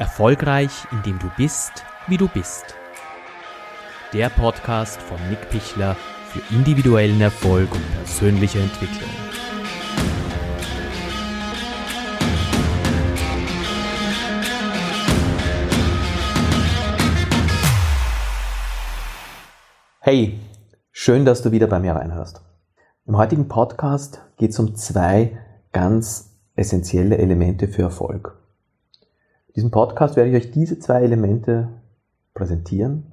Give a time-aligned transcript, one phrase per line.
[0.00, 2.74] Erfolgreich, indem du bist, wie du bist.
[4.14, 5.94] Der Podcast von Nick Pichler
[6.30, 9.10] für individuellen Erfolg und persönliche Entwicklung.
[20.00, 20.40] Hey,
[20.92, 22.40] schön, dass du wieder bei mir reinhörst.
[23.04, 25.36] Im heutigen Podcast geht es um zwei
[25.72, 28.39] ganz essentielle Elemente für Erfolg.
[29.60, 31.68] In diesem Podcast werde ich euch diese zwei Elemente
[32.32, 33.12] präsentieren.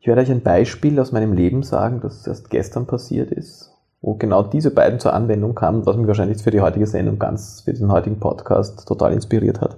[0.00, 4.14] Ich werde euch ein Beispiel aus meinem Leben sagen, das erst gestern passiert ist, wo
[4.14, 7.72] genau diese beiden zur Anwendung kamen, was mich wahrscheinlich für die heutige Sendung ganz, für
[7.72, 9.76] diesen heutigen Podcast total inspiriert hat.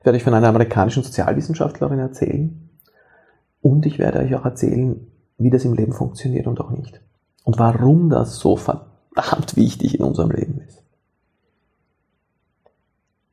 [0.00, 2.70] Ich werde euch von einer amerikanischen Sozialwissenschaftlerin erzählen
[3.60, 6.98] und ich werde euch auch erzählen, wie das im Leben funktioniert und auch nicht.
[7.42, 10.83] Und warum das so verdammt wichtig in unserem Leben ist.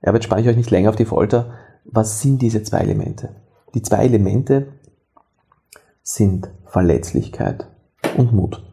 [0.01, 1.53] Aber jetzt spanne ich euch nicht länger auf die Folter.
[1.85, 3.35] Was sind diese zwei Elemente?
[3.73, 4.73] Die zwei Elemente
[6.03, 7.67] sind Verletzlichkeit
[8.17, 8.63] und Mut.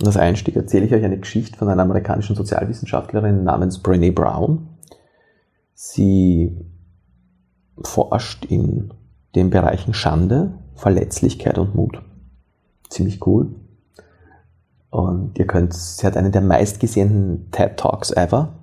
[0.00, 4.68] Und als Einstieg erzähle ich euch eine Geschichte von einer amerikanischen Sozialwissenschaftlerin namens Brené Brown.
[5.74, 6.56] Sie
[7.82, 8.92] forscht in
[9.34, 12.02] den Bereichen Schande, Verletzlichkeit und Mut.
[12.88, 13.54] Ziemlich cool.
[14.90, 18.59] Und ihr könnt, sie hat einen der meistgesehenen TED Talks ever.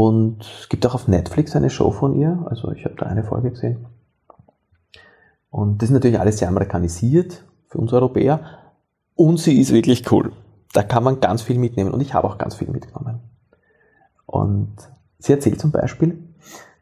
[0.00, 2.46] Und es gibt auch auf Netflix eine Show von ihr.
[2.48, 3.84] Also ich habe da eine Folge gesehen.
[5.50, 8.38] Und das ist natürlich alles sehr amerikanisiert für uns Europäer.
[9.16, 10.30] Und sie ist wirklich cool.
[10.72, 11.90] Da kann man ganz viel mitnehmen.
[11.90, 13.18] Und ich habe auch ganz viel mitgenommen.
[14.24, 14.76] Und
[15.18, 16.22] sie erzählt zum Beispiel,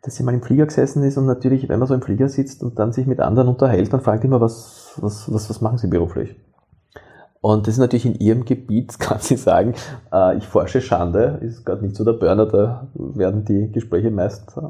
[0.03, 2.63] dass sie mal im Flieger gesessen ist und natürlich, wenn man so im Flieger sitzt
[2.63, 5.89] und dann sich mit anderen unterhält, dann fragt immer, was, was, was, was machen sie
[5.89, 6.37] beruflich?
[7.47, 9.75] Und das ist natürlich in ihrem Gebiet, kann sie sagen,
[10.13, 14.57] äh, ich forsche Schande, ist gerade nicht so der Burner, da werden die Gespräche meist
[14.57, 14.63] äh,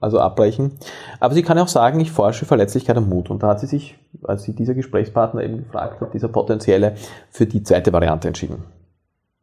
[0.00, 0.72] also abbrechen.
[1.20, 3.30] Aber sie kann auch sagen, ich forsche Verletzlichkeit und Mut.
[3.30, 6.96] Und da hat sie sich, als sie dieser Gesprächspartner eben gefragt hat, dieser potenzielle,
[7.30, 8.64] für die zweite Variante entschieden.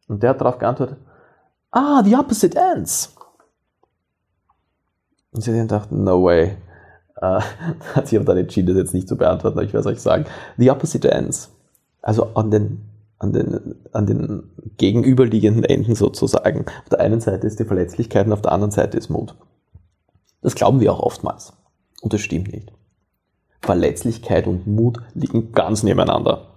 [0.08, 0.98] Und der hat darauf geantwortet,
[1.70, 3.16] ah, the opposite ends.
[5.32, 6.58] Und sie hat gedacht, no way.
[7.22, 7.40] Äh,
[7.94, 10.02] hat sich aber dann entschieden, das jetzt nicht zu beantworten, aber ich werde es euch
[10.02, 10.26] sagen.
[10.58, 11.51] The opposite ends.
[12.02, 12.82] Also an den,
[13.18, 16.66] an den, an den gegenüberliegenden Enden sozusagen.
[16.66, 19.36] Auf der einen Seite ist die Verletzlichkeit und auf der anderen Seite ist Mut.
[20.42, 21.52] Das glauben wir auch oftmals.
[22.02, 22.72] Und das stimmt nicht.
[23.60, 26.48] Verletzlichkeit und Mut liegen ganz nebeneinander.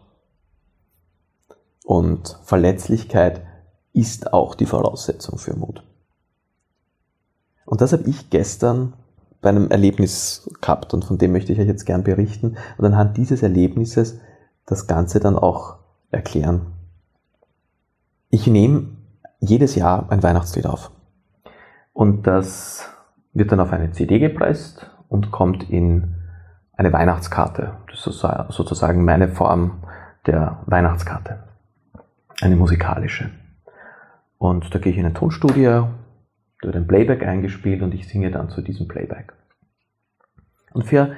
[1.83, 3.43] Und Verletzlichkeit
[3.93, 5.83] ist auch die Voraussetzung für Mut.
[7.65, 8.93] Und das habe ich gestern
[9.41, 12.57] bei einem Erlebnis gehabt und von dem möchte ich euch jetzt gern berichten.
[12.79, 14.17] Und anhand dieses Erlebnisses
[14.65, 15.77] das Ganze dann auch
[16.11, 16.73] erklären.
[18.29, 18.87] Ich nehme
[19.39, 20.91] jedes Jahr ein Weihnachtslied auf.
[21.93, 22.89] Und das
[23.33, 26.15] wird dann auf eine CD gepresst und kommt in
[26.73, 27.77] eine Weihnachtskarte.
[27.89, 29.83] Das ist sozusagen meine Form
[30.25, 31.43] der Weihnachtskarte.
[32.41, 33.29] Eine musikalische.
[34.37, 35.89] Und da gehe ich in eine Tonstudio,
[36.61, 39.33] da wird ein Playback eingespielt und ich singe dann zu diesem Playback.
[40.73, 41.13] Und für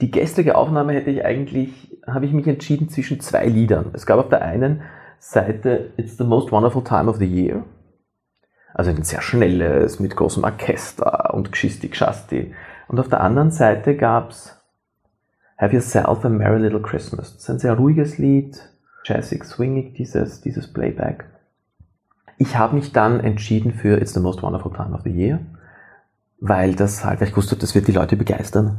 [0.00, 3.90] die gestrige Aufnahme hätte ich eigentlich, habe ich mich entschieden zwischen zwei Liedern.
[3.92, 4.82] Es gab auf der einen
[5.18, 7.64] Seite It's the most wonderful time of the year.
[8.72, 12.54] Also ein sehr schnelles, mit großem Orchester und Geschisti Gschasti.
[12.88, 14.56] Und auf der anderen Seite gab's
[15.58, 17.34] Have Yourself a Merry Little Christmas.
[17.34, 18.58] Das ist ein sehr ruhiges Lied,
[19.04, 21.26] jazzig, swingig, dieses, dieses Playback.
[22.38, 25.40] Ich habe mich dann entschieden für It's the most wonderful time of the year,
[26.40, 28.78] weil das halt, weil ich wusste, das wird die Leute begeistern.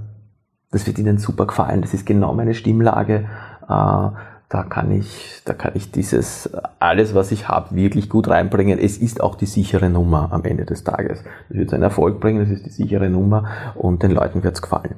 [0.72, 1.82] Das wird ihnen super gefallen.
[1.82, 3.26] Das ist genau meine Stimmlage.
[3.68, 4.10] Äh,
[4.52, 6.50] da kann ich, da kann ich dieses,
[6.80, 8.80] alles was ich habe, wirklich gut reinbringen.
[8.80, 11.24] Es ist auch die sichere Nummer am Ende des Tages.
[11.48, 13.46] Das wird einen Erfolg bringen, das ist die sichere Nummer
[13.76, 14.96] und den Leuten wird es gefallen.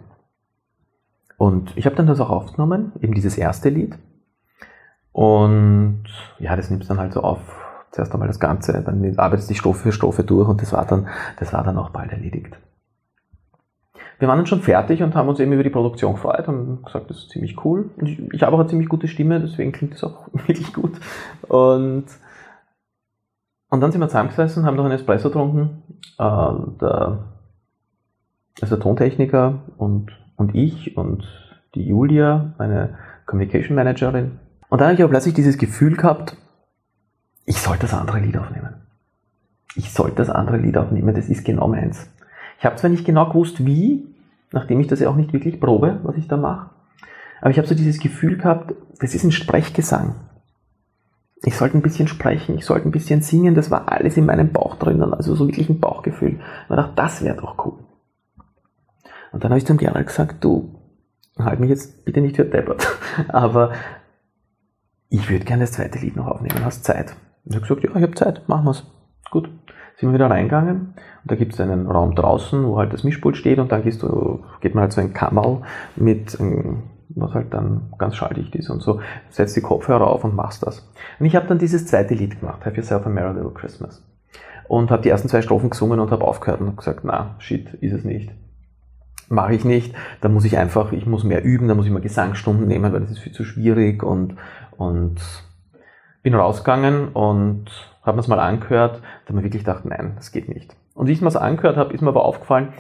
[1.38, 3.96] Und ich habe dann das auch aufgenommen, eben dieses erste Lied.
[5.12, 6.06] Und
[6.40, 7.40] ja, das nimmst dann halt so auf,
[7.92, 11.08] zuerst einmal das Ganze, dann arbeitest du Strophe für Strophe durch und das war dann,
[11.40, 12.58] das war dann auch bald erledigt
[14.24, 17.10] wir waren dann schon fertig und haben uns eben über die Produktion gefreut und gesagt,
[17.10, 17.90] das ist ziemlich cool.
[17.98, 20.94] Und ich, ich habe auch eine ziemlich gute Stimme, deswegen klingt es auch wirklich gut.
[21.50, 22.06] Und,
[23.70, 25.84] und dann sind wir zusammengesessen, haben noch einen Espresso getrunken.
[26.20, 27.18] Äh, also
[28.62, 31.28] der Tontechniker und, und ich und
[31.76, 34.40] die Julia, eine Communication Managerin.
[34.70, 36.38] Und dann habe ich aber plötzlich dieses Gefühl gehabt,
[37.44, 38.76] ich sollte das andere Lied aufnehmen.
[39.76, 42.10] Ich sollte das andere Lied aufnehmen, das ist genau meins.
[42.64, 44.13] Ich habe zwar nicht genau gewusst, wie,
[44.54, 46.70] nachdem ich das ja auch nicht wirklich probe, was ich da mache.
[47.42, 50.16] Aber ich habe so dieses Gefühl gehabt, das ist ein Sprechgesang.
[51.44, 54.54] ich sollte ein bisschen sprechen, ich sollte ein bisschen singen, das war alles in meinem
[54.54, 56.40] Bauch drinnen, also so wirklich ein Bauchgefühl.
[56.70, 57.80] Und dachte, das wäre doch cool.
[59.34, 60.80] Und dann habe ich zum Gerald gesagt, du,
[61.38, 62.88] halt mich jetzt bitte nicht für deppert,
[63.28, 63.74] aber
[65.10, 67.16] ich würde gerne das zweite Lied noch aufnehmen, hast Zeit?
[67.44, 68.86] Und ich habe gesagt, ja, ich habe Zeit, machen wir's.
[69.30, 69.50] Gut.
[69.98, 70.94] Sind wir wieder reingegangen
[71.24, 74.04] und da gibt es einen Raum draußen, wo halt das Mischpult steht und dann gehst
[74.04, 75.62] du, geht man halt so ein Kammerl
[75.96, 80.36] mit, ähm, was halt dann ganz schalldicht ist und so, setzt die Kopfhörer auf und
[80.36, 80.90] machst das.
[81.20, 84.04] Und ich habe dann dieses zweite Lied gemacht, Have Yourself a Merry Little Christmas.
[84.68, 87.94] Und habe die ersten zwei Strophen gesungen und habe aufgehört und gesagt, na, shit, ist
[87.94, 88.32] es nicht
[89.30, 89.94] mache ich nicht.
[90.22, 93.02] Da muss ich einfach, ich muss mehr üben, da muss ich mal Gesangsstunden nehmen, weil
[93.02, 94.36] das ist viel zu schwierig und,
[94.78, 95.16] und
[96.24, 97.66] bin rausgegangen und
[98.02, 100.76] habe mir es mal angehört, da habe mir wirklich gedacht, nein, das geht nicht.
[100.96, 102.74] Und wie ich mir es angehört habe, ist mir aber aufgefallen,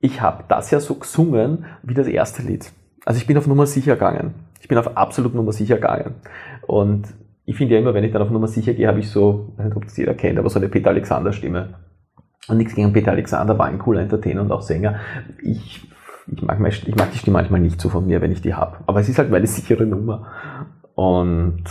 [0.00, 2.72] ich habe das ja so gesungen wie das erste Lied.
[3.04, 4.34] Also ich bin auf Nummer sicher gegangen.
[4.60, 6.16] Ich bin auf absolut Nummer sicher gegangen.
[6.66, 7.06] Und
[7.44, 9.58] ich finde ja immer, wenn ich dann auf Nummer sicher gehe, habe ich so, ich
[9.58, 11.74] weiß nicht, ob das jeder kennt, aber so eine Peter Alexander Stimme.
[12.48, 14.96] Und nichts gegen Peter Alexander, war ein cooler Entertainer und auch Sänger.
[15.42, 15.88] Ich,
[16.26, 18.78] ich, mag, ich mag die Stimme manchmal nicht so von mir, wenn ich die habe.
[18.86, 20.26] Aber es ist halt meine sichere Nummer.
[20.94, 21.64] Und,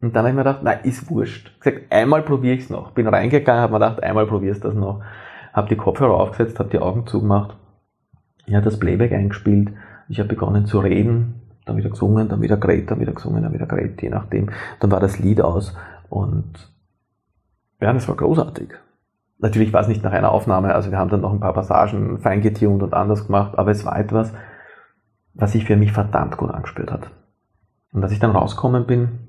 [0.00, 1.52] und dann habe ich mir gedacht, nein, ist wurscht.
[1.54, 2.90] Ich gesagt, einmal probiere ich es noch.
[2.90, 5.02] Bin reingegangen, habe mir gedacht, einmal probierst das noch.
[5.52, 7.56] Habe die Kopfhörer aufgesetzt, habe die Augen zugemacht.
[8.44, 9.72] Ich habe das Playback eingespielt.
[10.08, 13.52] Ich habe begonnen zu reden, dann wieder gesungen, dann wieder geredet, dann wieder gesungen, dann
[13.52, 14.50] wieder geredet, je nachdem.
[14.80, 15.74] Dann war das Lied aus
[16.08, 16.72] und
[17.80, 18.68] ja, das war großartig.
[19.38, 22.18] Natürlich war es nicht nach einer Aufnahme, also wir haben dann noch ein paar Passagen
[22.18, 24.32] feingetuned und anders gemacht, aber es war etwas,
[25.34, 27.10] was sich für mich verdammt gut angespürt hat.
[27.92, 29.25] Und als ich dann rausgekommen bin,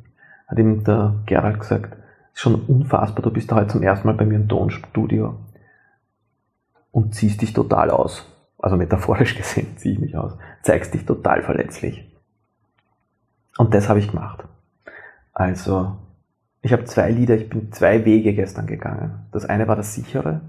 [0.48, 1.98] hat ihm der Gerald gesagt,
[2.34, 5.36] ist schon unfassbar, du bist da heute zum ersten Mal bei mir im Tonstudio
[6.92, 8.26] und ziehst dich total aus.
[8.58, 10.38] Also metaphorisch gesehen ziehe ich mich aus.
[10.64, 12.12] Zeigst dich total verletzlich.
[13.58, 14.44] Und das habe ich gemacht.
[15.34, 15.98] Also
[16.62, 19.28] ich habe zwei Lieder, ich bin zwei Wege gestern gegangen.
[19.32, 20.42] Das eine war das sichere,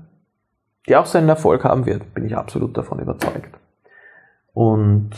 [0.88, 3.58] die auch seinen Erfolg haben wird, bin ich absolut davon überzeugt.
[4.54, 5.10] Und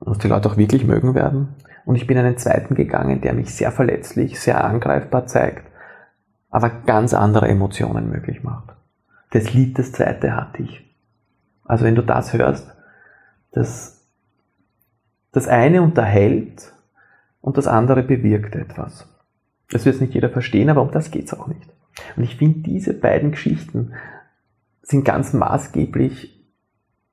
[0.00, 1.54] was die Leute auch wirklich mögen werden.
[1.84, 5.66] Und ich bin einen zweiten gegangen, der mich sehr verletzlich, sehr angreifbar zeigt,
[6.50, 8.74] aber ganz andere Emotionen möglich macht.
[9.30, 10.86] Das Lied, das zweite hatte ich.
[11.64, 12.74] Also wenn du das hörst,
[13.52, 14.04] das,
[15.32, 16.72] das eine unterhält
[17.40, 19.08] und das andere bewirkt etwas.
[19.70, 21.68] Das wird nicht jeder verstehen, aber um das geht's auch nicht.
[22.16, 23.92] Und ich finde, diese beiden Geschichten
[24.82, 26.39] sind ganz maßgeblich,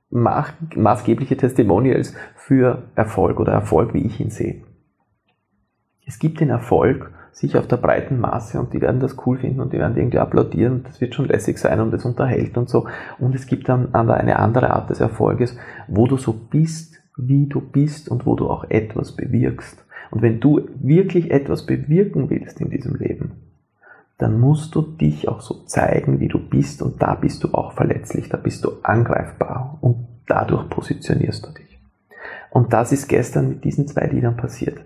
[0.09, 4.63] maßgebliche Testimonials für Erfolg oder Erfolg, wie ich ihn sehe.
[6.06, 9.59] Es gibt den Erfolg sich auf der breiten Masse und die werden das cool finden
[9.59, 12.68] und die werden irgendwie applaudieren und das wird schon lässig sein und es unterhält und
[12.68, 12.88] so.
[13.19, 15.56] Und es gibt dann eine andere Art des Erfolges,
[15.88, 19.86] wo du so bist, wie du bist und wo du auch etwas bewirkst.
[20.10, 23.47] Und wenn du wirklich etwas bewirken willst in diesem Leben,
[24.18, 27.74] dann musst du dich auch so zeigen, wie du bist und da bist du auch
[27.74, 31.80] verletzlich, da bist du angreifbar und dadurch positionierst du dich.
[32.50, 34.80] Und das ist gestern mit diesen zwei Liedern passiert.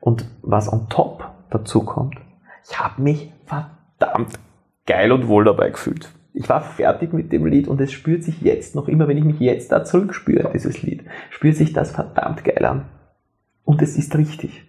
[0.00, 2.16] Und was on top dazu kommt,
[2.68, 4.38] ich habe mich verdammt
[4.86, 6.10] geil und wohl dabei gefühlt.
[6.32, 9.24] Ich war fertig mit dem Lied und es spürt sich jetzt noch immer, wenn ich
[9.24, 12.86] mich jetzt da zurückspüre, dieses Lied, spürt sich das verdammt geil an.
[13.64, 14.64] Und es ist richtig.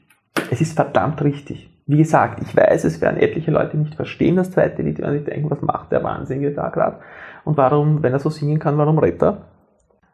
[0.51, 1.74] Es ist verdammt richtig.
[1.87, 5.27] Wie gesagt, ich weiß, es werden etliche Leute nicht verstehen, das zweite Lied, werden nicht
[5.27, 6.97] denken, was macht der Wahnsinnige da gerade?
[7.43, 9.41] Und warum, wenn er so singen kann, warum redet er?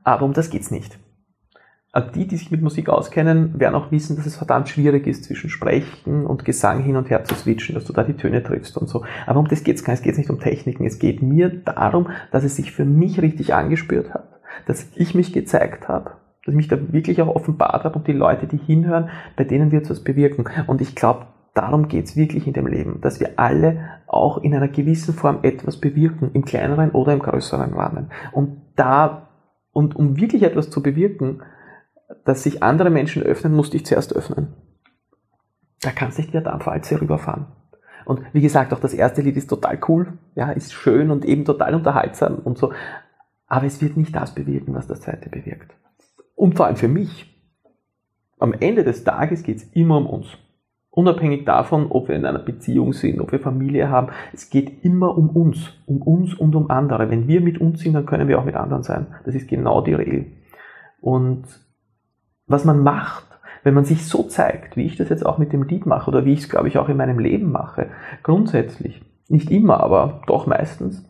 [0.04, 1.00] Aber um das geht's nicht.
[2.16, 5.50] Die, die sich mit Musik auskennen, werden auch wissen, dass es verdammt schwierig ist, zwischen
[5.50, 8.88] Sprechen und Gesang hin und her zu switchen, dass du da die Töne triffst und
[8.88, 9.04] so.
[9.26, 10.00] Aber um das geht's gar nicht.
[10.00, 10.86] Es geht nicht um Techniken.
[10.86, 15.34] Es geht mir darum, dass es sich für mich richtig angespürt hat, dass ich mich
[15.34, 16.12] gezeigt habe
[16.44, 19.72] dass ich mich da wirklich auch offenbart habe und die Leute, die hinhören, bei denen
[19.72, 20.46] wird es was bewirken.
[20.66, 24.68] Und ich glaube, darum geht's wirklich in dem Leben, dass wir alle auch in einer
[24.68, 28.12] gewissen Form etwas bewirken, im kleineren oder im größeren Rahmen.
[28.32, 29.30] Und da,
[29.72, 31.42] und um wirklich etwas zu bewirken,
[32.26, 34.54] dass sich andere Menschen öffnen, musste ich zuerst öffnen.
[35.82, 37.48] Da kannst du nicht wie ein Dampfwalze rüberfahren.
[38.06, 41.46] Und wie gesagt, auch das erste Lied ist total cool, ja, ist schön und eben
[41.46, 42.74] total unterhaltsam und so.
[43.48, 45.74] Aber es wird nicht das bewirken, was das zweite bewirkt.
[46.36, 47.28] Und vor allem für mich.
[48.40, 50.28] Am Ende des Tages geht es immer um uns.
[50.94, 55.18] Unabhängig davon, ob wir in einer Beziehung sind, ob wir Familie haben, es geht immer
[55.18, 57.10] um uns, um uns und um andere.
[57.10, 59.08] Wenn wir mit uns sind, dann können wir auch mit anderen sein.
[59.24, 60.26] Das ist genau die Regel.
[61.00, 61.46] Und
[62.46, 63.26] was man macht,
[63.64, 66.26] wenn man sich so zeigt, wie ich das jetzt auch mit dem Lied mache oder
[66.26, 67.90] wie ich es, glaube ich, auch in meinem Leben mache,
[68.22, 71.08] grundsätzlich, nicht immer, aber doch meistens,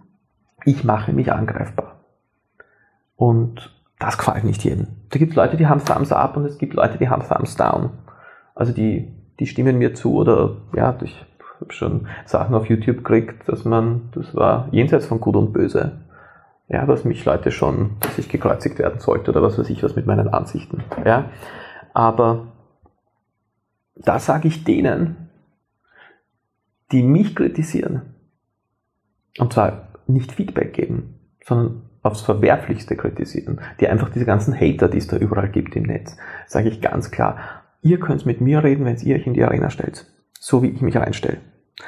[0.63, 2.05] ich mache mich angreifbar.
[3.15, 4.87] Und das gefällt nicht jedem.
[5.09, 7.55] Da gibt es Leute, die haben Thumbs up und es gibt Leute, die haben Thumbs
[7.55, 7.89] down.
[8.53, 11.25] Also die die stimmen mir zu oder ja, ich
[11.59, 15.99] habe schon Sachen auf YouTube gekriegt, dass man, das war jenseits von Gut und Böse.
[16.67, 19.95] Ja, dass mich Leute schon, dass ich gekreuzigt werden sollte oder was weiß ich was
[19.95, 20.83] mit meinen Ansichten.
[21.05, 21.29] Ja,
[21.93, 22.47] aber
[23.95, 25.29] da sage ich denen,
[26.91, 28.01] die mich kritisieren,
[29.37, 34.97] und zwar nicht Feedback geben, sondern aufs Verwerflichste kritisieren, die einfach diese ganzen Hater, die
[34.97, 38.85] es da überall gibt im Netz, sage ich ganz klar, ihr könnt mit mir reden,
[38.85, 40.05] wenn ihr euch in die Arena stellt,
[40.39, 41.37] so wie ich mich reinstelle.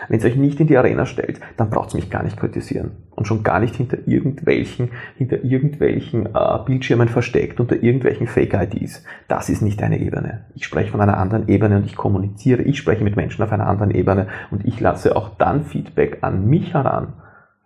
[0.08, 2.92] Wenn es euch nicht in die Arena stellt, dann braucht es mich gar nicht kritisieren.
[3.12, 9.04] Und schon gar nicht hinter irgendwelchen, hinter irgendwelchen äh, Bildschirmen versteckt, unter irgendwelchen Fake-IDs.
[9.28, 10.46] Das ist nicht eine Ebene.
[10.56, 13.68] Ich spreche von einer anderen Ebene und ich kommuniziere, ich spreche mit Menschen auf einer
[13.68, 17.14] anderen Ebene und ich lasse auch dann Feedback an mich heran,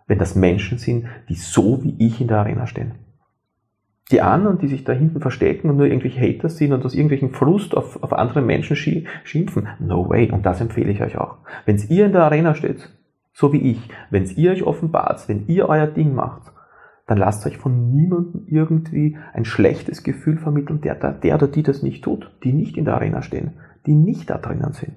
[0.06, 2.92] wenn das Menschen sind, die so wie ich in der Arena stehen.
[4.10, 7.30] Die anderen, die sich da hinten verstecken und nur irgendwelche Haters sind und aus irgendwelchen
[7.30, 10.30] Frust auf, auf andere Menschen schimpfen, no way.
[10.30, 11.38] Und das empfehle ich euch auch.
[11.66, 12.88] Wenn ihr in der Arena steht,
[13.34, 16.52] so wie ich, wenn ihr euch offenbart, wenn ihr euer Ding macht,
[17.06, 21.82] dann lasst euch von niemandem irgendwie ein schlechtes Gefühl vermitteln, der, der oder die das
[21.82, 23.52] nicht tut, die nicht in der Arena stehen,
[23.86, 24.96] die nicht da drinnen sind.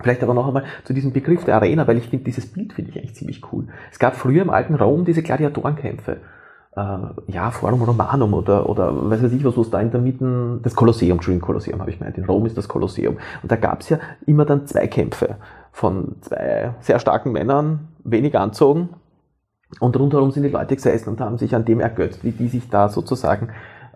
[0.00, 2.90] Vielleicht aber noch einmal zu diesem Begriff der Arena, weil ich finde, dieses Bild finde
[2.90, 3.68] ich eigentlich ziemlich cool.
[3.90, 6.20] Es gab früher im alten Rom diese Gladiatorenkämpfe.
[6.76, 10.74] Äh, ja, Forum Romanum oder, oder weiß ich was, was da in der Mitte, das
[10.74, 13.16] Kolosseum, Entschuldigung, Kolosseum habe ich gemeint, in Rom ist das Kolosseum.
[13.42, 15.36] Und da gab es ja immer dann zwei Kämpfe
[15.72, 18.90] von zwei sehr starken Männern, wenig anzogen.
[19.80, 22.68] Und rundherum sind die Leute gesessen und haben sich an dem ergötzt, wie die sich
[22.68, 23.48] da sozusagen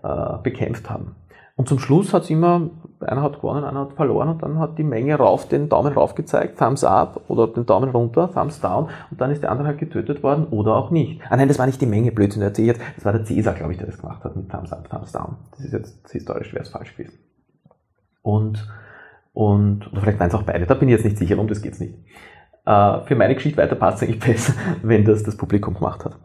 [0.02, 1.14] äh, bekämpft haben.
[1.60, 4.78] Und zum Schluss hat es immer, einer hat gewonnen, einer hat verloren und dann hat
[4.78, 8.88] die Menge rauf den Daumen rauf gezeigt, Thumbs up oder den Daumen runter, Thumbs down
[9.10, 11.20] und dann ist der andere halt getötet worden oder auch nicht.
[11.28, 13.78] Ah nein, das war nicht die Menge, Blödsinn, jetzt, das war der Cäsar, glaube ich,
[13.78, 15.36] der das gemacht hat mit Thumbs up, Thumbs down.
[15.50, 17.18] Das ist jetzt historisch, wäre es falsch gewesen.
[18.22, 18.66] Und,
[19.34, 21.60] und, oder vielleicht waren es auch beide, da bin ich jetzt nicht sicher, um das
[21.60, 21.94] geht es nicht.
[22.64, 26.16] Äh, für meine Geschichte weiter passt es eigentlich besser, wenn das das Publikum gemacht hat.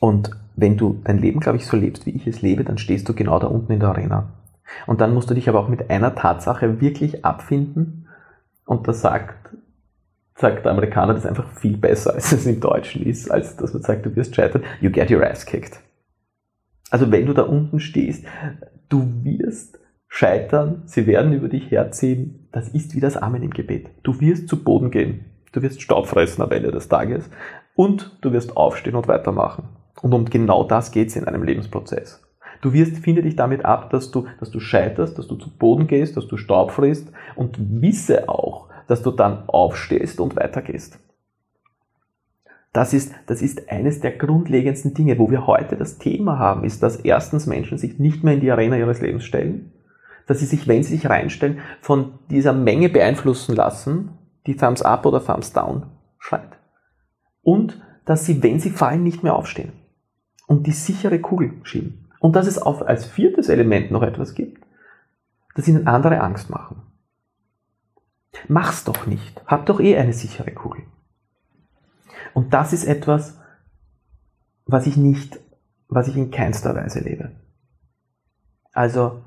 [0.00, 3.08] Und wenn du dein Leben, glaube ich, so lebst, wie ich es lebe, dann stehst
[3.08, 4.32] du genau da unten in der Arena.
[4.86, 8.08] Und dann musst du dich aber auch mit einer Tatsache wirklich abfinden.
[8.64, 9.54] Und das sagt,
[10.34, 13.82] sagt der Amerikaner das einfach viel besser, als es im Deutschen ist, als dass man
[13.82, 14.64] sagt, du wirst scheitern.
[14.80, 15.80] You get your ass kicked.
[16.90, 18.24] Also wenn du da unten stehst,
[18.88, 22.48] du wirst scheitern, sie werden über dich herziehen.
[22.52, 23.90] Das ist wie das Amen im Gebet.
[24.02, 25.26] Du wirst zu Boden gehen.
[25.52, 27.28] Du wirst Staub fressen am Ende des Tages.
[27.74, 29.68] Und du wirst aufstehen und weitermachen.
[30.02, 32.22] Und um genau das geht es in einem Lebensprozess.
[32.60, 35.86] Du wirst, finde dich damit ab, dass du, dass du scheiterst, dass du zu Boden
[35.86, 40.98] gehst, dass du Staub frisst und wisse auch, dass du dann aufstehst und weitergehst.
[42.72, 46.82] Das ist, das ist eines der grundlegendsten Dinge, wo wir heute das Thema haben, ist,
[46.82, 49.72] dass erstens Menschen sich nicht mehr in die Arena ihres Lebens stellen,
[50.26, 54.10] dass sie sich, wenn sie sich reinstellen, von dieser Menge beeinflussen lassen,
[54.46, 55.86] die Thumbs up oder Thumbs down
[56.18, 56.58] schreit.
[57.42, 59.72] Und dass sie, wenn sie fallen, nicht mehr aufstehen
[60.46, 62.08] und die sichere Kugel schieben.
[62.20, 64.64] Und dass es auch als viertes Element noch etwas gibt,
[65.54, 66.82] das ihnen andere Angst machen.
[68.48, 69.42] Mach's doch nicht.
[69.46, 70.82] Hab doch eh eine sichere Kugel.
[72.34, 73.38] Und das ist etwas,
[74.66, 75.40] was ich nicht,
[75.88, 77.32] was ich in keinster Weise lebe.
[78.72, 79.22] Also,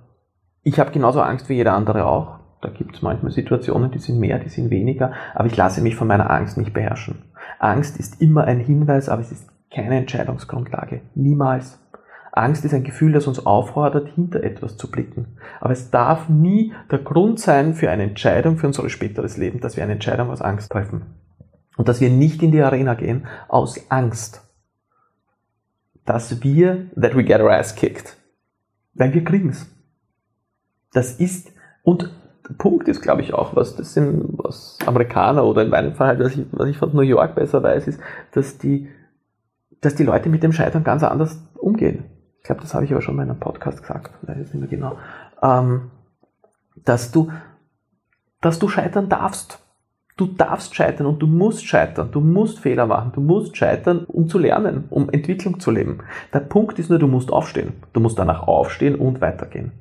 [0.61, 2.39] ich habe genauso Angst wie jeder andere auch.
[2.61, 5.95] Da gibt es manchmal Situationen, die sind mehr, die sind weniger, aber ich lasse mich
[5.95, 7.23] von meiner Angst nicht beherrschen.
[7.57, 11.01] Angst ist immer ein Hinweis, aber es ist keine Entscheidungsgrundlage.
[11.15, 11.79] Niemals.
[12.31, 15.37] Angst ist ein Gefühl, das uns auffordert, hinter etwas zu blicken.
[15.59, 19.75] Aber es darf nie der Grund sein für eine Entscheidung für unser späteres Leben, dass
[19.75, 21.01] wir eine Entscheidung aus Angst treffen.
[21.75, 24.41] Und dass wir nicht in die Arena gehen aus Angst.
[26.05, 28.15] Dass wir, that we get our ass kicked.
[28.93, 29.67] Weil wir kriegen's.
[30.93, 31.51] Das ist,
[31.83, 32.11] und
[32.47, 36.19] der Punkt ist, glaube ich, auch, was das sind, was Amerikaner oder in meinem Fall
[36.19, 37.99] was ich, was ich von New York besser weiß, ist,
[38.31, 38.89] dass die
[39.81, 42.05] dass die Leute mit dem Scheitern ganz anders umgehen.
[42.39, 44.69] Ich glaube, das habe ich aber schon in einem Podcast gesagt, weiß jetzt nicht mehr
[44.69, 44.97] genau.
[45.41, 45.91] Ähm,
[46.85, 47.31] dass du,
[48.41, 49.59] dass du scheitern darfst.
[50.15, 52.11] Du darfst scheitern und du musst scheitern.
[52.11, 53.11] Du musst Fehler machen.
[53.13, 55.99] Du musst scheitern, um zu lernen, um Entwicklung zu leben.
[56.33, 57.73] Der Punkt ist nur, du musst aufstehen.
[57.93, 59.71] Du musst danach aufstehen und weitergehen.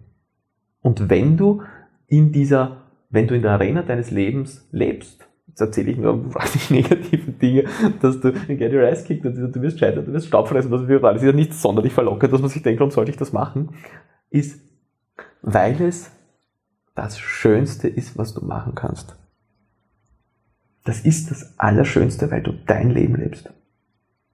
[0.81, 1.63] Und wenn du
[2.07, 5.28] in dieser, wenn du in der Arena deines Lebens lebst,
[5.61, 7.65] erzähle ich nur wahnsinnig negativen Dinge,
[8.01, 11.23] dass du Get Your Ass kickst, du wirst scheitern, du wirst Staub fressen, das ist
[11.23, 13.71] ja nicht sonderlich verlockend, dass man sich denkt, warum sollte ich das machen?
[14.31, 14.61] Ist,
[15.43, 16.11] weil es
[16.95, 19.17] das Schönste ist, was du machen kannst.
[20.85, 23.53] Das ist das Allerschönste, weil du dein Leben lebst.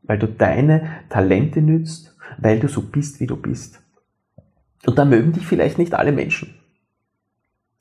[0.03, 3.83] Weil du deine Talente nützt, weil du so bist, wie du bist.
[4.87, 6.55] Und da mögen dich vielleicht nicht alle Menschen.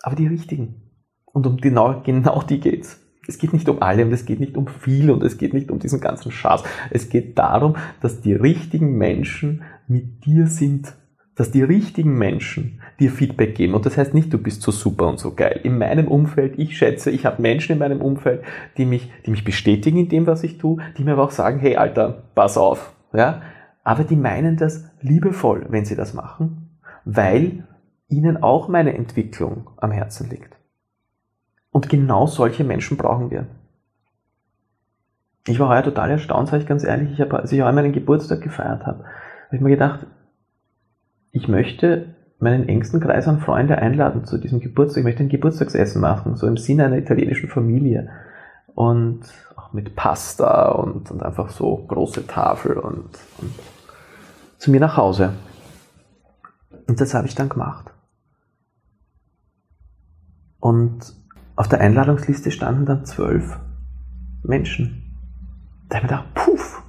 [0.01, 0.81] Aber die richtigen.
[1.25, 2.99] Und um genau, genau die geht's.
[3.27, 5.71] Es geht nicht um alle und es geht nicht um viel und es geht nicht
[5.71, 6.63] um diesen ganzen Schatz.
[6.89, 10.93] Es geht darum, dass die richtigen Menschen mit dir sind.
[11.35, 13.73] Dass die richtigen Menschen dir Feedback geben.
[13.73, 15.61] Und das heißt nicht, du bist so super und so geil.
[15.63, 18.43] In meinem Umfeld, ich schätze, ich habe Menschen in meinem Umfeld,
[18.77, 21.59] die mich, die mich bestätigen in dem, was ich tue, die mir aber auch sagen,
[21.59, 22.93] hey Alter, pass auf.
[23.13, 23.41] Ja?
[23.83, 27.67] Aber die meinen das liebevoll, wenn sie das machen, weil
[28.09, 30.52] ihnen auch meine Entwicklung am Herzen liegt.
[31.73, 33.47] Und genau solche Menschen brauchen wir.
[35.47, 37.91] Ich war heuer total erstaunt, sage ich ganz ehrlich, ich habe, als ich heuer meinen
[37.91, 40.05] Geburtstag gefeiert habe, habe ich mir gedacht,
[41.31, 44.99] ich möchte meinen engsten Kreis an Freunde einladen zu diesem Geburtstag.
[44.99, 48.09] Ich möchte ein Geburtstagsessen machen, so im Sinne einer italienischen Familie.
[48.75, 49.21] Und
[49.55, 53.53] auch mit Pasta und, und einfach so große Tafel und, und
[54.59, 55.33] zu mir nach Hause.
[56.87, 57.91] Und das habe ich dann gemacht.
[60.59, 61.22] Und
[61.55, 63.59] auf der Einladungsliste standen dann zwölf
[64.43, 65.15] Menschen.
[65.89, 66.83] Da habe ich gedacht, puff,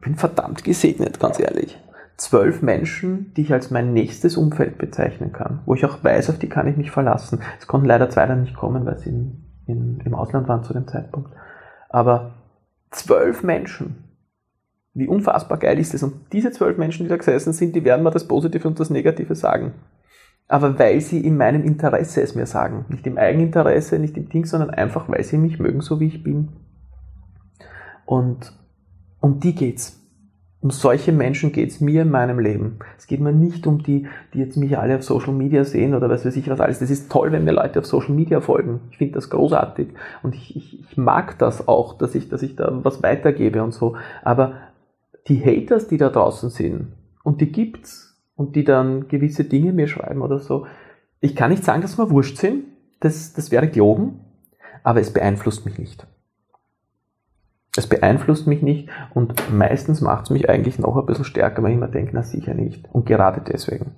[0.00, 1.78] bin verdammt gesegnet, ganz ehrlich.
[2.16, 6.38] Zwölf Menschen, die ich als mein nächstes Umfeld bezeichnen kann, wo ich auch weiß, auf
[6.38, 7.40] die kann ich mich verlassen.
[7.58, 10.72] Es konnten leider zwei dann nicht kommen, weil sie in, in, im Ausland waren zu
[10.72, 11.32] dem Zeitpunkt.
[11.88, 12.34] Aber
[12.92, 14.04] zwölf Menschen,
[14.92, 16.04] wie unfassbar geil ist es?
[16.04, 18.90] Und diese zwölf Menschen, die da gesessen sind, die werden mir das Positive und das
[18.90, 19.72] Negative sagen
[20.48, 22.84] aber weil sie in meinem Interesse es mir sagen.
[22.88, 26.22] Nicht im Eigeninteresse, nicht im Ding, sondern einfach, weil sie mich mögen, so wie ich
[26.22, 26.50] bin.
[28.04, 28.52] Und
[29.20, 30.00] um die geht's.
[30.60, 32.78] Um solche Menschen geht's mir in meinem Leben.
[32.96, 36.08] Es geht mir nicht um die, die jetzt mich alle auf Social Media sehen oder
[36.08, 36.78] was weiß ich was alles.
[36.78, 38.80] Das ist toll, wenn mir Leute auf Social Media folgen.
[38.90, 39.88] Ich finde das großartig.
[40.22, 43.72] Und ich, ich, ich mag das auch, dass ich, dass ich da was weitergebe und
[43.72, 43.96] so.
[44.22, 44.54] Aber
[45.28, 49.88] die Haters, die da draußen sind, und die gibt's, und die dann gewisse Dinge mir
[49.88, 50.66] schreiben oder so.
[51.20, 52.64] Ich kann nicht sagen, dass wir wurscht sind,
[53.00, 54.20] das, das wäre gelogen,
[54.82, 56.06] aber es beeinflusst mich nicht.
[57.76, 61.72] Es beeinflusst mich nicht und meistens macht es mich eigentlich noch ein bisschen stärker, weil
[61.72, 62.88] ich mir denke, na sicher nicht.
[62.92, 63.92] Und gerade deswegen.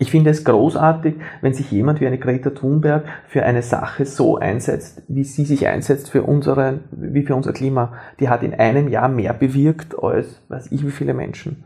[0.00, 4.38] Ich finde es großartig, wenn sich jemand wie eine Greta Thunberg für eine Sache so
[4.38, 7.94] einsetzt, wie sie sich einsetzt für unsere, wie für unser Klima.
[8.20, 11.64] Die hat in einem Jahr mehr bewirkt als, weiß ich, wie viele Menschen.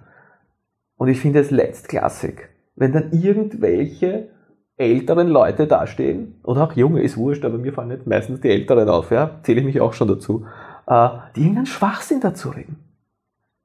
[1.02, 4.28] Und ich finde es letztklassig, wenn dann irgendwelche
[4.76, 8.88] älteren Leute dastehen, oder auch junge, ist wurscht, aber mir fallen jetzt meistens die Älteren
[8.88, 10.46] auf, ja, zähle ich mich auch schon dazu,
[10.86, 12.76] äh, die irgendeinen Schwachsinn dazu reden.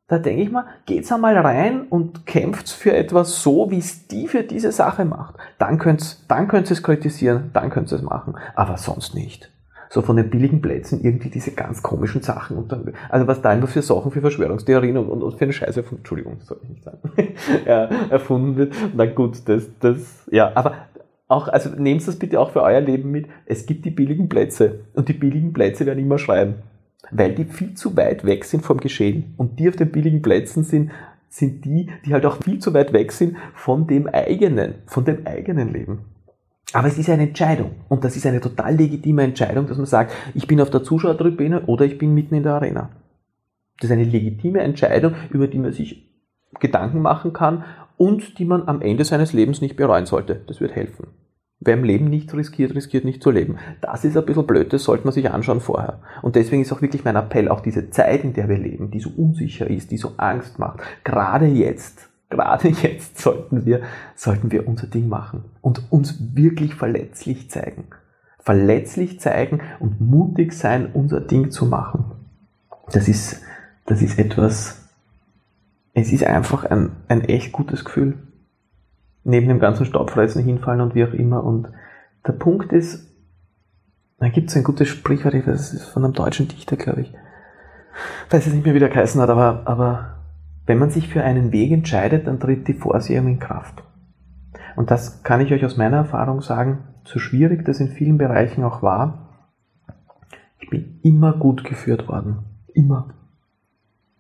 [0.08, 4.28] Da denke ich mal, geht's einmal rein und kämpft für etwas so, wie es die
[4.28, 5.36] für diese Sache macht.
[5.60, 9.52] Dann könnt dann könnt ihr es kritisieren, dann könnt ihr es machen, aber sonst nicht
[9.90, 13.54] so von den billigen Plätzen irgendwie diese ganz komischen Sachen und dann, also was da
[13.54, 16.70] immer für Sachen für Verschwörungstheorien und, und, und für eine Scheiße erfunden, Entschuldigung, soll ich
[16.70, 17.00] nicht sagen,
[17.66, 18.74] ja, erfunden wird.
[18.96, 20.74] Na gut, das, das, ja, aber
[21.28, 23.28] auch, also nehmt das bitte auch für euer Leben mit.
[23.46, 26.56] Es gibt die billigen Plätze und die billigen Plätze werden immer schreiben,
[27.12, 29.34] weil die viel zu weit weg sind vom Geschehen.
[29.38, 30.92] Und die auf den billigen Plätzen sind,
[31.30, 35.28] sind die, die halt auch viel zu weit weg sind von dem eigenen, von dem
[35.28, 36.06] eigenen Leben.
[36.74, 37.72] Aber es ist eine Entscheidung.
[37.88, 41.62] Und das ist eine total legitime Entscheidung, dass man sagt, ich bin auf der Zuschauertribüne
[41.66, 42.90] oder ich bin mitten in der Arena.
[43.80, 46.10] Das ist eine legitime Entscheidung, über die man sich
[46.60, 47.64] Gedanken machen kann
[47.98, 50.42] und die man am Ende seines Lebens nicht bereuen sollte.
[50.48, 51.08] Das wird helfen.
[51.60, 53.58] Wer im Leben nicht riskiert, riskiert nicht zu leben.
[53.82, 56.02] Das ist ein bisschen blöd, das sollte man sich anschauen vorher.
[56.22, 59.00] Und deswegen ist auch wirklich mein Appell, auch diese Zeit, in der wir leben, die
[59.00, 63.82] so unsicher ist, die so Angst macht, gerade jetzt, gerade jetzt sollten wir,
[64.16, 67.86] sollten wir unser Ding machen und uns wirklich verletzlich zeigen.
[68.40, 72.12] Verletzlich zeigen und mutig sein, unser Ding zu machen.
[72.92, 73.42] Das ist,
[73.86, 74.88] das ist etwas,
[75.94, 78.18] es ist einfach ein, ein echt gutes Gefühl.
[79.26, 81.44] Neben dem ganzen Staubfressen hinfallen und wie auch immer.
[81.44, 81.68] Und
[82.26, 83.06] der Punkt ist,
[84.20, 87.14] da gibt es ein gutes Sprichwort, das ist von einem deutschen Dichter, glaube ich.
[88.30, 90.17] Weiß jetzt nicht mehr, wie der geheißen hat, aber, aber
[90.68, 93.84] wenn man sich für einen Weg entscheidet, dann tritt die Vorsehung in Kraft.
[94.76, 98.64] Und das kann ich euch aus meiner Erfahrung sagen, so schwierig das in vielen Bereichen
[98.64, 99.28] auch war,
[100.60, 102.40] ich bin immer gut geführt worden.
[102.74, 103.14] Immer.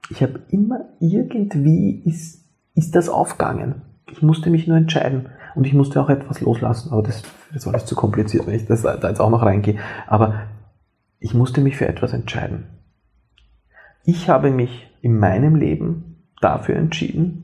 [0.10, 3.81] Ich habe immer irgendwie ist, ist das aufgegangen.
[4.10, 7.67] Ich musste mich nur entscheiden und ich musste auch etwas loslassen, aber das, das ist
[7.67, 9.77] alles zu kompliziert, wenn ich das da jetzt auch noch reingehe.
[10.07, 10.43] Aber
[11.19, 12.67] ich musste mich für etwas entscheiden.
[14.05, 16.07] Ich habe mich in meinem Leben
[16.41, 17.43] dafür entschieden,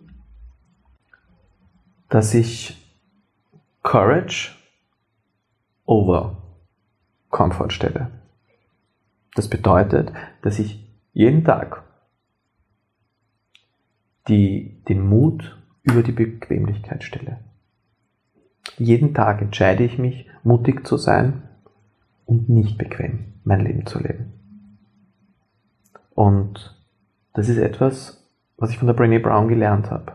[2.10, 2.77] dass ich
[3.82, 4.51] Courage
[5.86, 6.38] over
[7.29, 8.12] Comfort stelle.
[9.36, 11.84] Das bedeutet, dass ich jeden Tag
[14.27, 17.39] die, den Mut über die Bequemlichkeit stelle.
[18.77, 21.43] Jeden Tag entscheide ich mich, mutig zu sein
[22.25, 24.34] und nicht bequem mein Leben zu leben.
[26.15, 26.79] Und
[27.34, 28.22] das ist etwas,
[28.63, 30.13] was ich von der Brené Brown gelernt habe,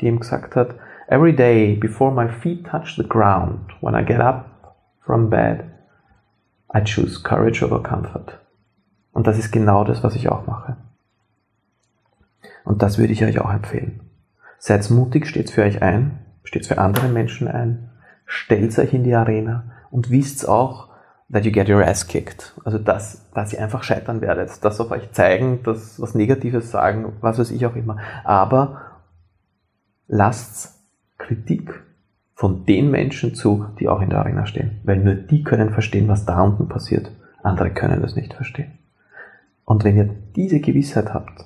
[0.00, 0.76] die ihm gesagt hat,
[1.08, 5.62] Every day before my feet touch the ground, when I get up from bed,
[6.74, 8.40] I choose courage over comfort.
[9.12, 10.78] Und das ist genau das, was ich auch mache.
[12.64, 14.00] Und das würde ich euch auch empfehlen.
[14.58, 17.90] Seid mutig, steht für euch ein, steht für andere Menschen ein,
[18.24, 20.88] stellt euch in die Arena und wisst auch,
[21.32, 22.54] that you get your ass kicked.
[22.64, 27.12] Also dass, dass ihr einfach scheitern werdet, das auf euch zeigen, das was Negatives sagen,
[27.20, 27.98] was weiß ich auch immer.
[28.24, 28.82] Aber
[30.06, 30.74] lasst
[31.18, 31.82] Kritik
[32.34, 34.80] von den Menschen zu, die auch in der Arena stehen.
[34.84, 37.10] Weil nur die können verstehen, was da unten passiert.
[37.42, 38.78] Andere können das nicht verstehen.
[39.64, 41.44] Und wenn ihr diese Gewissheit habt,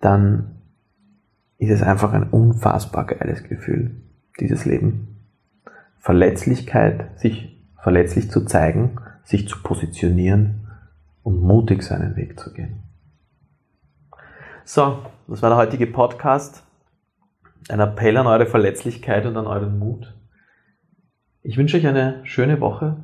[0.00, 0.56] dann
[1.58, 3.96] ist es einfach ein unfassbar geiles Gefühl,
[4.40, 5.16] dieses Leben.
[5.98, 10.68] Verletzlichkeit, sich verletzlich zu zeigen, sich zu positionieren
[11.22, 12.82] und mutig seinen Weg zu gehen.
[14.64, 16.62] So, das war der heutige Podcast.
[17.68, 20.14] Ein Appell an eure Verletzlichkeit und an euren Mut.
[21.42, 22.96] Ich wünsche euch eine schöne Woche.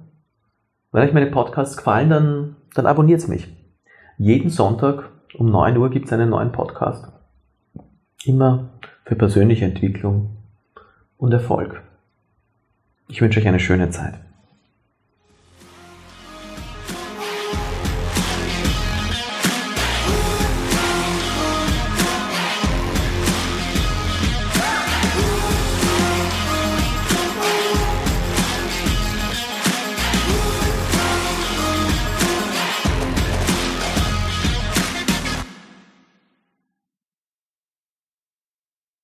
[0.93, 3.55] Wenn euch meine Podcasts gefallen, dann, dann abonniert mich.
[4.19, 7.13] Jeden Sonntag um 9 Uhr gibt es einen neuen Podcast.
[8.25, 8.71] Immer
[9.05, 10.37] für persönliche Entwicklung
[11.17, 11.83] und Erfolg.
[13.09, 14.24] Ich wünsche euch eine schöne Zeit.